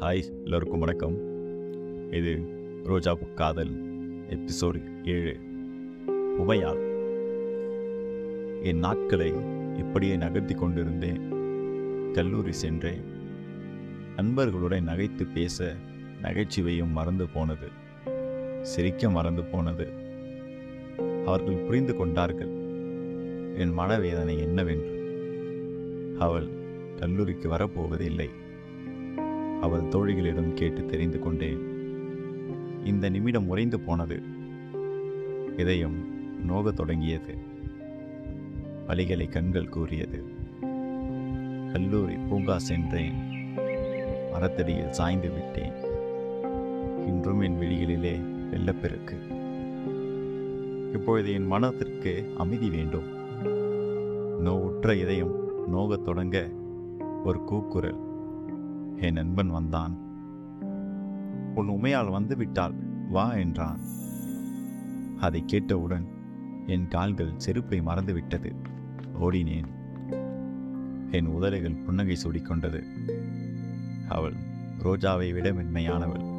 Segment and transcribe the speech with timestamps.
[0.00, 1.16] Hi எல்லோருக்கும் வணக்கம்.
[2.12, 2.42] இது
[2.84, 3.82] ரோஜா காதல்
[4.30, 5.36] எபிசோடு ஏழு.
[6.38, 6.82] உமையால்.
[8.62, 9.32] என் நாட்களை
[9.76, 11.20] இப்படியே நகர்த்தி கொண்டிருந்தேன்.
[12.12, 13.02] கல்லூரி சென்றேன்.
[14.16, 15.74] நண்பர்களுடன் நகைத்து பேச
[16.22, 17.68] நகைச்சுவையும் மறந்து போனது.
[18.62, 19.88] சிரிக்க மறந்து போனது.
[21.26, 22.50] அவர்கள் புரிந்து கொண்டார்கள்.
[23.56, 24.96] என் மனவேதனை என்னவென்று.
[26.18, 26.48] அவள்
[26.96, 28.28] கல்லூரிக்கு வரப்போவதில்லை.
[29.60, 31.76] அவள் தோழிகளிடம் கேட்டு தெரிந்து கொண்டேன்.
[32.84, 34.22] இந்த நிமிடம் உறைந்து போனது.
[35.56, 37.38] இதயம் நோகத் தொடங்கியது.
[38.86, 40.24] வழிகளை கண்கள் கூறியது.
[41.72, 43.14] கல்லூரி பூங்கா சென்றேன்.
[44.32, 45.72] மரத்தடியில் சாய்ந்து விட்டேன்.
[47.06, 49.16] இன்றும் என் விழிகளிலே வெள்ளப்பெருக்கு.
[50.92, 53.16] இப்பொழுது என் மனத்திற்கு அமைதி வேண்டும்.
[54.46, 56.48] நோவுற்ற இதயம் நோகத் தொடங்க
[57.24, 58.07] ஒரு கூக்குரல்.
[59.00, 59.96] என் நண்பன் வந்தான்.
[61.54, 62.72] உன் உமையால் வந்து விட்டாள்
[63.10, 63.80] வா என்றான்.
[65.20, 66.06] அதை கேட்டவுடன்
[66.66, 68.54] என் கால்கள் செருப்பை மறந்துவிட்டது.
[69.20, 69.66] ஓடினேன்.
[71.10, 72.82] என் உதடுகள் புன்னகை சூடிக்கொண்டது.
[74.08, 74.34] அவள்
[74.82, 76.36] ரோஜாவை விட மென்மையானவள்.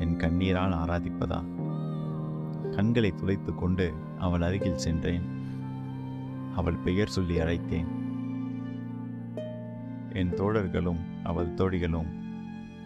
[0.00, 1.44] என் கண்ணீரால் ஆராதிப்பதா?
[2.70, 5.22] கண்களை துளைத்து கொண்டு அவள் அருகில் சென்றேன்.
[6.56, 7.86] அவள் பெயர் சொல்லி அழைத்தேன்.
[10.12, 12.06] என் தோழர்களும் அவள் தோழிகளும்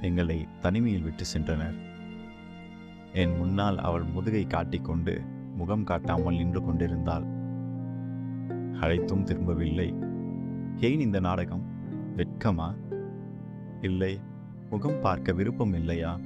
[0.00, 1.74] எங்களை தனிமையில் விட்டு சென்றனர்.
[3.12, 5.22] என் முன்னால் அவள் முதுகை காட்டிக்கொண்டு
[5.56, 7.24] முகம் காட்டாமல் நின்று கொண்டிருந்தாள்.
[8.80, 9.94] அழைத்தும் திரும்பவில்லை.
[10.76, 11.62] ஏன் இந்த நாடகம்?
[12.16, 12.74] வெட்கமா?
[13.80, 14.20] இல்லை
[14.70, 16.20] முகம் பார்க்க விருப்பம் இல்லையா?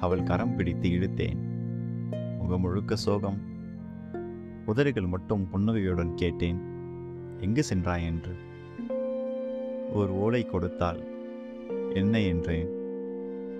[0.00, 1.38] அவள் கரம் பிடித்து இழுத்தேன்.
[2.38, 3.40] முகம் முழுக்க சோகம்.
[4.66, 6.60] உதடுகள் மட்டும் புன்னகையுடன் கேட்டேன்.
[7.38, 8.50] எங்கு சென்றாய் என்று?
[9.94, 11.00] ஒரு ஓலை கொடுத்தால்
[11.94, 12.68] என்ன என்றேன்?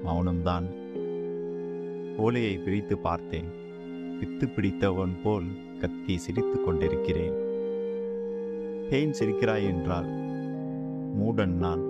[0.07, 0.65] மௌனம்தான்.
[2.17, 3.47] ஓலையை பிரித்து பார்த்தேன்.
[4.21, 5.45] பித்து பிடித்தவன் போல்
[5.81, 7.35] கத்தி சிரித்துக் கொண்டிருக்கிறேன்.
[8.91, 10.07] ஏன் சிரிக்கிறாய் என்றால்
[11.21, 11.83] மூடன் நான்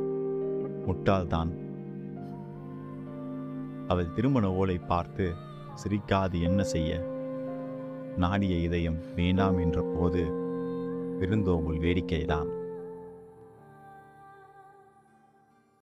[0.87, 1.49] முட்டாள்தான்.
[3.89, 5.33] அவள் திருமண ஓலை பார்த்து
[5.75, 7.07] சிரிக்காது என்ன செய்ய?
[8.17, 10.33] நாடிய இதயம் வேண்டாம் என்ற போது
[11.19, 12.61] விருந்தோம்பல் வேடிக்கைதான்.